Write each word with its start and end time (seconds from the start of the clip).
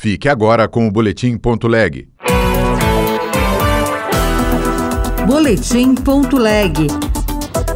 Fique 0.00 0.30
agora 0.30 0.66
com 0.66 0.88
o 0.88 0.90
Boletim 0.90 1.36
Ponto 1.36 1.68
Leg. 1.68 2.08
Boletim 5.26 5.94
Ponto 5.94 6.38
Leg. 6.38 6.86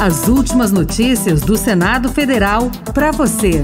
As 0.00 0.26
últimas 0.26 0.72
notícias 0.72 1.42
do 1.42 1.58
Senado 1.58 2.10
Federal 2.10 2.70
para 2.94 3.10
você. 3.10 3.62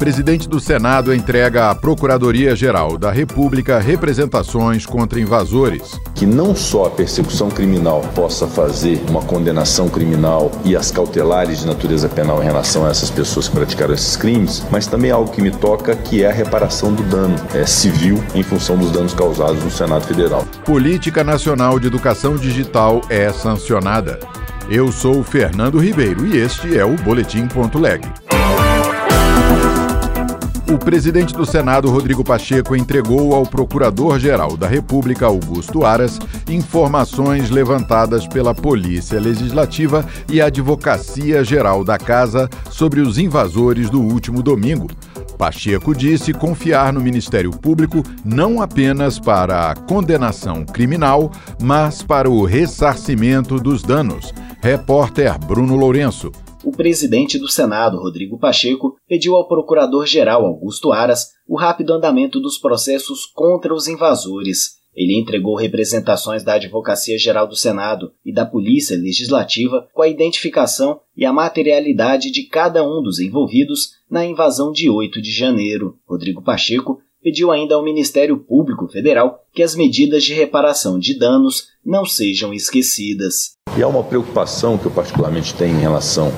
Presidente 0.00 0.48
do 0.48 0.58
Senado 0.58 1.14
entrega 1.14 1.68
à 1.68 1.74
Procuradoria-Geral 1.74 2.96
da 2.96 3.10
República 3.10 3.78
representações 3.78 4.86
contra 4.86 5.20
invasores. 5.20 6.00
Que 6.14 6.24
não 6.24 6.56
só 6.56 6.86
a 6.86 6.90
persecução 6.90 7.50
criminal 7.50 8.00
possa 8.14 8.46
fazer 8.46 8.98
uma 9.10 9.20
condenação 9.20 9.90
criminal 9.90 10.50
e 10.64 10.74
as 10.74 10.90
cautelares 10.90 11.60
de 11.60 11.66
natureza 11.66 12.08
penal 12.08 12.40
em 12.42 12.46
relação 12.46 12.86
a 12.86 12.88
essas 12.88 13.10
pessoas 13.10 13.46
que 13.46 13.54
praticaram 13.54 13.92
esses 13.92 14.16
crimes, 14.16 14.64
mas 14.70 14.86
também 14.86 15.10
algo 15.10 15.30
que 15.30 15.42
me 15.42 15.50
toca, 15.50 15.94
que 15.94 16.24
é 16.24 16.30
a 16.30 16.32
reparação 16.32 16.94
do 16.94 17.02
dano 17.02 17.36
é, 17.52 17.66
civil 17.66 18.24
em 18.34 18.42
função 18.42 18.78
dos 18.78 18.90
danos 18.90 19.12
causados 19.12 19.62
no 19.62 19.70
Senado 19.70 20.06
Federal. 20.06 20.46
Política 20.64 21.22
Nacional 21.22 21.78
de 21.78 21.88
Educação 21.88 22.36
Digital 22.36 23.02
é 23.10 23.30
sancionada. 23.34 24.18
Eu 24.70 24.90
sou 24.90 25.22
Fernando 25.22 25.78
Ribeiro 25.78 26.26
e 26.26 26.38
este 26.38 26.78
é 26.78 26.86
o 26.86 26.94
Boletim 26.96 27.46
Ponto 27.48 27.78
Leg. 27.78 28.00
O 30.70 30.78
presidente 30.78 31.34
do 31.34 31.44
Senado, 31.44 31.90
Rodrigo 31.90 32.22
Pacheco, 32.22 32.76
entregou 32.76 33.34
ao 33.34 33.42
Procurador-Geral 33.44 34.56
da 34.56 34.68
República, 34.68 35.26
Augusto 35.26 35.84
Aras, 35.84 36.20
informações 36.48 37.50
levantadas 37.50 38.24
pela 38.28 38.54
Polícia 38.54 39.18
Legislativa 39.18 40.06
e 40.30 40.40
Advocacia 40.40 41.42
Geral 41.42 41.82
da 41.82 41.98
Casa 41.98 42.48
sobre 42.70 43.00
os 43.00 43.18
invasores 43.18 43.90
do 43.90 44.00
último 44.00 44.44
domingo. 44.44 44.86
Pacheco 45.36 45.92
disse 45.92 46.32
confiar 46.32 46.92
no 46.92 47.00
Ministério 47.00 47.50
Público 47.50 48.04
não 48.24 48.62
apenas 48.62 49.18
para 49.18 49.72
a 49.72 49.74
condenação 49.74 50.64
criminal, 50.64 51.32
mas 51.60 52.00
para 52.00 52.30
o 52.30 52.44
ressarcimento 52.44 53.58
dos 53.58 53.82
danos. 53.82 54.32
Repórter 54.62 55.36
Bruno 55.36 55.74
Lourenço 55.74 56.30
o 56.64 56.70
presidente 56.70 57.38
do 57.38 57.48
Senado, 57.48 57.98
Rodrigo 57.98 58.38
Pacheco, 58.38 58.96
pediu 59.08 59.34
ao 59.34 59.48
procurador-geral 59.48 60.44
Augusto 60.44 60.92
Aras 60.92 61.28
o 61.46 61.56
rápido 61.56 61.92
andamento 61.92 62.40
dos 62.40 62.58
processos 62.58 63.26
contra 63.26 63.74
os 63.74 63.88
invasores. 63.88 64.80
Ele 64.94 65.18
entregou 65.18 65.54
representações 65.54 66.42
da 66.42 66.54
Advocacia 66.54 67.16
Geral 67.16 67.46
do 67.46 67.56
Senado 67.56 68.12
e 68.24 68.32
da 68.32 68.44
Polícia 68.44 68.96
Legislativa 68.96 69.88
com 69.94 70.02
a 70.02 70.08
identificação 70.08 71.00
e 71.16 71.24
a 71.24 71.32
materialidade 71.32 72.30
de 72.30 72.44
cada 72.44 72.82
um 72.82 73.00
dos 73.02 73.20
envolvidos 73.20 73.92
na 74.10 74.26
invasão 74.26 74.72
de 74.72 74.90
8 74.90 75.22
de 75.22 75.30
janeiro. 75.30 75.96
Rodrigo 76.06 76.42
Pacheco 76.42 77.00
pediu 77.22 77.50
ainda 77.50 77.74
ao 77.74 77.84
Ministério 77.84 78.38
Público 78.38 78.88
Federal 78.88 79.44
que 79.52 79.62
as 79.62 79.74
medidas 79.74 80.24
de 80.24 80.34
reparação 80.34 80.98
de 80.98 81.18
danos 81.18 81.68
não 81.84 82.04
sejam 82.04 82.52
esquecidas. 82.52 83.56
E 83.76 83.82
há 83.82 83.88
uma 83.88 84.02
preocupação 84.02 84.76
que 84.76 84.86
eu 84.86 84.90
particularmente 84.90 85.54
tenho 85.54 85.76
em 85.76 85.80
relação 85.80 86.32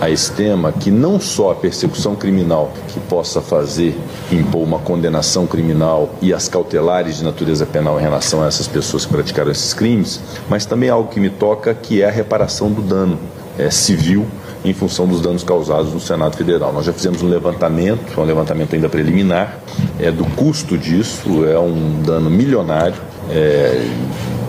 a 0.00 0.10
esse 0.10 0.30
tema, 0.32 0.72
que 0.72 0.90
não 0.90 1.18
só 1.18 1.52
a 1.52 1.54
persecução 1.54 2.14
criminal 2.14 2.70
que 2.88 3.00
possa 3.00 3.40
fazer 3.40 3.98
impor 4.30 4.62
uma 4.62 4.78
condenação 4.78 5.46
criminal 5.46 6.10
e 6.20 6.34
as 6.34 6.48
cautelares 6.48 7.18
de 7.18 7.24
natureza 7.24 7.64
penal 7.64 7.98
em 7.98 8.02
relação 8.02 8.42
a 8.42 8.46
essas 8.46 8.68
pessoas 8.68 9.06
que 9.06 9.12
praticaram 9.12 9.50
esses 9.50 9.72
crimes, 9.72 10.20
mas 10.48 10.66
também 10.66 10.90
algo 10.90 11.08
que 11.08 11.18
me 11.18 11.30
toca, 11.30 11.74
que 11.74 12.02
é 12.02 12.08
a 12.08 12.10
reparação 12.10 12.70
do 12.70 12.82
dano 12.82 13.18
é, 13.58 13.70
civil 13.70 14.26
em 14.64 14.74
função 14.74 15.06
dos 15.06 15.20
danos 15.20 15.44
causados 15.44 15.92
no 15.92 16.00
Senado 16.00 16.36
Federal. 16.36 16.72
Nós 16.72 16.84
já 16.84 16.92
fizemos 16.92 17.22
um 17.22 17.28
levantamento, 17.28 18.20
um 18.20 18.24
levantamento 18.24 18.74
ainda 18.74 18.88
preliminar, 18.88 19.60
é, 19.98 20.10
do 20.10 20.24
custo 20.36 20.76
disso, 20.76 21.44
é 21.46 21.58
um 21.58 22.02
dano 22.02 22.28
milionário. 22.28 22.96
É, 23.30 23.88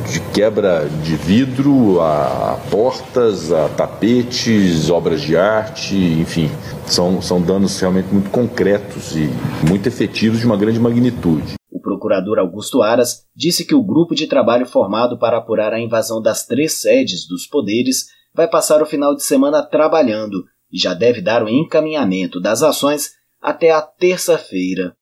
de 0.10 0.20
quebra 0.32 0.88
de 1.04 1.16
vidro 1.16 2.00
a 2.02 2.60
portas, 2.70 3.52
a 3.52 3.68
tapetes, 3.70 4.90
obras 4.90 5.22
de 5.22 5.36
arte, 5.36 5.96
enfim, 5.96 6.50
são, 6.86 7.22
são 7.22 7.42
danos 7.42 7.80
realmente 7.80 8.08
muito 8.08 8.30
concretos 8.30 9.16
e 9.16 9.30
muito 9.68 9.88
efetivos 9.88 10.40
de 10.40 10.46
uma 10.46 10.58
grande 10.58 10.80
magnitude. 10.80 11.56
O 11.72 11.82
procurador 11.82 12.40
Augusto 12.40 12.82
Aras 12.82 13.26
disse 13.36 13.66
que 13.66 13.76
o 13.76 13.84
grupo 13.84 14.16
de 14.16 14.28
trabalho 14.28 14.66
formado 14.66 15.20
para 15.20 15.38
apurar 15.38 15.74
a 15.74 15.80
invasão 15.80 16.22
das 16.22 16.46
três 16.46 16.80
sedes 16.80 17.28
dos 17.28 17.46
poderes 17.46 18.06
vai 18.34 18.48
passar 18.48 18.82
o 18.82 18.86
final 18.86 19.16
de 19.16 19.24
semana 19.24 19.62
trabalhando 19.64 20.46
e 20.72 20.80
já 20.80 20.94
deve 20.94 21.22
dar 21.22 21.44
o 21.44 21.50
encaminhamento 21.50 22.40
das 22.40 22.62
ações 22.62 23.12
até 23.42 23.72
a 23.72 23.82
terça-feira. 23.82 24.96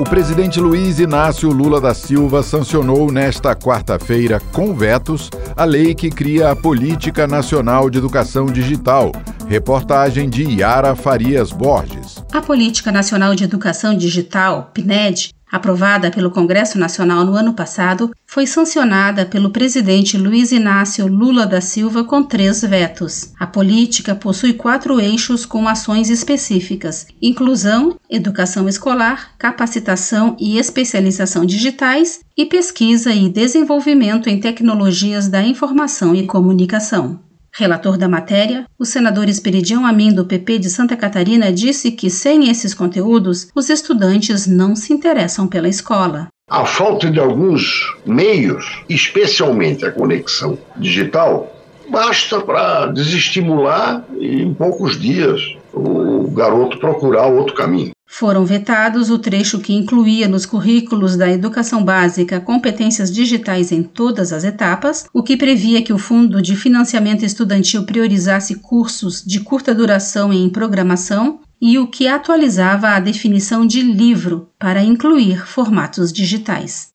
O 0.00 0.04
presidente 0.04 0.58
Luiz 0.58 0.98
Inácio 0.98 1.50
Lula 1.50 1.78
da 1.78 1.92
Silva 1.92 2.42
sancionou 2.42 3.12
nesta 3.12 3.54
quarta-feira, 3.54 4.40
com 4.50 4.74
vetos, 4.74 5.28
a 5.54 5.62
lei 5.66 5.94
que 5.94 6.08
cria 6.08 6.50
a 6.50 6.56
Política 6.56 7.26
Nacional 7.26 7.90
de 7.90 7.98
Educação 7.98 8.46
Digital. 8.46 9.12
Reportagem 9.46 10.30
de 10.30 10.42
Yara 10.42 10.96
Farias 10.96 11.52
Borges. 11.52 12.24
A 12.32 12.40
Política 12.40 12.90
Nacional 12.90 13.34
de 13.34 13.44
Educação 13.44 13.94
Digital, 13.94 14.70
PNED, 14.72 15.34
aprovada 15.50 16.10
pelo 16.10 16.30
Congresso 16.30 16.78
Nacional 16.78 17.24
no 17.24 17.34
ano 17.34 17.52
passado, 17.52 18.10
foi 18.26 18.46
sancionada 18.46 19.26
pelo 19.26 19.50
presidente 19.50 20.16
Luiz 20.16 20.52
Inácio 20.52 21.06
Lula 21.06 21.46
da 21.46 21.60
Silva 21.60 22.04
com 22.04 22.22
três 22.22 22.62
vetos. 22.62 23.32
A 23.38 23.46
política 23.46 24.14
possui 24.14 24.52
quatro 24.52 25.00
eixos 25.00 25.44
com 25.44 25.66
ações 25.66 26.10
específicas: 26.10 27.06
inclusão, 27.20 27.96
educação 28.08 28.68
escolar, 28.68 29.32
capacitação 29.38 30.36
e 30.38 30.58
especialização 30.58 31.44
digitais 31.44 32.20
e 32.36 32.46
pesquisa 32.46 33.12
e 33.12 33.28
desenvolvimento 33.28 34.28
em 34.28 34.38
tecnologias 34.38 35.28
da 35.28 35.42
informação 35.42 36.14
e 36.14 36.26
comunicação. 36.26 37.29
Relator 37.52 37.96
da 37.98 38.08
matéria, 38.08 38.64
o 38.78 38.84
senador 38.84 39.28
Esperidião 39.28 39.84
Amin, 39.84 40.12
do 40.12 40.24
PP 40.24 40.58
de 40.58 40.70
Santa 40.70 40.96
Catarina, 40.96 41.52
disse 41.52 41.90
que 41.90 42.08
sem 42.08 42.48
esses 42.48 42.72
conteúdos, 42.72 43.48
os 43.54 43.68
estudantes 43.68 44.46
não 44.46 44.76
se 44.76 44.92
interessam 44.92 45.46
pela 45.46 45.68
escola. 45.68 46.28
A 46.48 46.64
falta 46.64 47.10
de 47.10 47.20
alguns 47.20 47.94
meios, 48.04 48.82
especialmente 48.88 49.84
a 49.84 49.92
conexão 49.92 50.58
digital, 50.76 51.59
basta 51.90 52.40
para 52.40 52.86
desestimular 52.86 54.04
em 54.18 54.54
poucos 54.54 54.98
dias 54.98 55.40
o 55.72 56.30
garoto 56.30 56.78
procurar 56.78 57.26
outro 57.26 57.54
caminho. 57.54 57.92
Foram 58.06 58.44
vetados 58.44 59.08
o 59.08 59.18
trecho 59.18 59.60
que 59.60 59.72
incluía 59.72 60.26
nos 60.26 60.44
currículos 60.44 61.16
da 61.16 61.30
educação 61.30 61.84
básica 61.84 62.40
competências 62.40 63.10
digitais 63.10 63.70
em 63.70 63.84
todas 63.84 64.32
as 64.32 64.42
etapas, 64.42 65.06
o 65.14 65.22
que 65.22 65.36
previa 65.36 65.80
que 65.80 65.92
o 65.92 65.98
Fundo 65.98 66.42
de 66.42 66.56
Financiamento 66.56 67.24
Estudantil 67.24 67.84
priorizasse 67.84 68.56
cursos 68.56 69.22
de 69.24 69.40
curta 69.40 69.72
duração 69.72 70.32
em 70.32 70.50
programação 70.50 71.40
e 71.62 71.78
o 71.78 71.86
que 71.86 72.08
atualizava 72.08 72.88
a 72.88 73.00
definição 73.00 73.64
de 73.64 73.80
livro 73.80 74.48
para 74.58 74.82
incluir 74.82 75.46
formatos 75.46 76.12
digitais. 76.12 76.90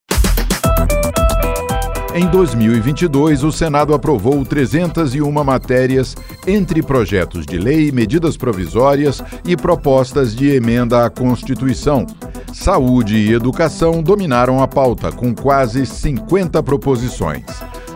Em 2.18 2.28
2022, 2.28 3.44
o 3.44 3.52
Senado 3.52 3.94
aprovou 3.94 4.46
301 4.46 5.30
matérias 5.44 6.16
entre 6.48 6.82
projetos 6.82 7.46
de 7.46 7.58
lei, 7.58 7.92
medidas 7.92 8.38
provisórias 8.38 9.22
e 9.46 9.58
propostas 9.58 10.34
de 10.34 10.50
emenda 10.50 11.06
à 11.06 11.10
Constituição. 11.10 12.08
Saúde 12.54 13.18
e 13.18 13.34
educação 13.34 14.02
dominaram 14.02 14.64
a 14.64 14.68
pauta, 14.68 15.12
com 15.12 15.36
quase 15.36 15.86
50 15.86 16.64
proposições. 16.64 17.44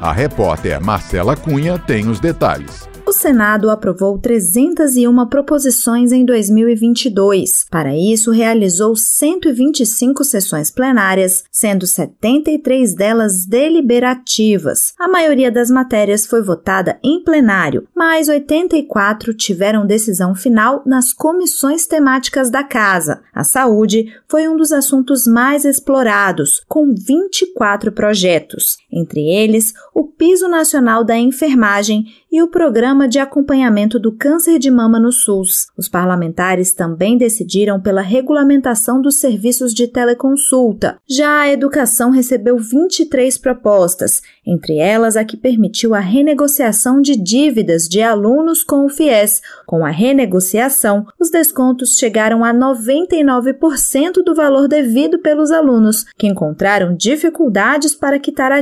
A 0.02 0.12
repórter 0.12 0.84
Marcela 0.84 1.38
Cunha 1.38 1.80
tem 1.80 2.10
os 2.10 2.20
detalhes 2.20 2.90
Senado 3.20 3.70
aprovou 3.70 4.18
301 4.18 5.28
proposições 5.28 6.14
em 6.14 6.24
2022. 6.24 7.66
Para 7.70 7.94
isso, 7.94 8.32
realizou 8.32 8.96
125 8.96 10.24
sessões 10.24 10.72
plenárias, 10.72 11.44
sendo 11.52 11.86
73 11.86 12.96
delas 12.96 13.46
deliberativas. 13.46 14.94
A 14.98 15.10
maioria 15.10 15.52
das 15.52 15.70
matérias 15.70 16.26
foi 16.26 16.42
votada 16.42 16.98
em 17.04 17.22
plenário, 17.22 17.86
mas 17.94 18.30
84 18.30 19.34
tiveram 19.34 19.86
decisão 19.86 20.34
final 20.34 20.82
nas 20.86 21.12
comissões 21.12 21.86
temáticas 21.86 22.50
da 22.50 22.64
Casa. 22.64 23.20
A 23.36 23.44
saúde 23.44 24.14
foi 24.30 24.48
um 24.48 24.56
dos 24.56 24.72
assuntos 24.72 25.28
mais 25.28 25.66
explorados, 25.66 26.64
com 26.70 26.96
24 26.96 27.92
projetos, 27.92 28.78
entre 28.92 29.22
eles 29.22 29.74
o 29.94 30.04
Piso 30.04 30.48
Nacional 30.48 31.04
da 31.04 31.18
Enfermagem 31.18 32.06
e 32.32 32.42
o 32.42 32.48
Programa 32.48 33.08
de 33.08 33.20
acompanhamento 33.20 34.00
do 34.00 34.12
câncer 34.12 34.60
de 34.60 34.70
mama 34.70 35.00
no 35.00 35.12
SUS. 35.12 35.68
Os 35.78 35.88
parlamentares 35.88 36.74
também 36.74 37.18
decidiram 37.18 37.80
pela 37.80 38.02
regulamentação 38.02 39.02
dos 39.02 39.20
serviços 39.20 39.74
de 39.74 39.88
teleconsulta. 39.88 40.98
Já 41.10 41.42
a 41.42 41.50
educação 41.52 42.12
recebeu 42.12 42.58
23 42.58 43.38
propostas, 43.38 44.22
entre 44.46 44.78
elas 44.78 45.16
a 45.18 45.24
que 45.24 45.38
permitiu 45.38 45.96
a 45.96 46.00
renegociação 46.00 47.02
de 47.02 47.16
dívidas 47.16 47.88
de 47.88 48.02
alunos 48.02 48.64
com 48.64 48.86
o 48.86 48.90
FIES. 48.90 49.42
Com 49.66 49.86
a 49.86 49.90
renegociação, 49.90 51.06
os 51.20 51.30
descontos 51.30 51.98
chegaram 51.98 52.44
a 52.44 52.54
99% 52.54 54.24
do 54.24 54.36
valor 54.36 54.68
devido 54.68 55.20
pelos 55.20 55.52
alunos, 55.52 56.06
que 56.18 56.28
encontraram 56.28 56.96
dificuldades 56.96 57.96
para 57.96 58.20
quitar 58.20 58.52
a 58.52 58.62